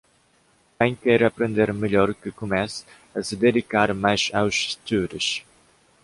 [0.79, 5.45] quem quer aprender melhor que comesse a se dedicar mais aos estudos